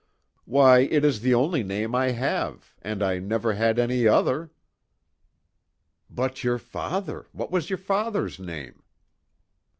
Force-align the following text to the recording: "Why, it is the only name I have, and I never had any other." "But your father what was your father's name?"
"Why, 0.45 0.79
it 0.79 1.05
is 1.05 1.19
the 1.21 1.35
only 1.35 1.61
name 1.61 1.93
I 1.93 2.09
have, 2.09 2.73
and 2.81 3.03
I 3.03 3.19
never 3.19 3.53
had 3.53 3.77
any 3.77 4.07
other." 4.07 4.49
"But 6.09 6.43
your 6.43 6.57
father 6.57 7.27
what 7.33 7.51
was 7.51 7.69
your 7.69 7.77
father's 7.77 8.39
name?" 8.39 8.81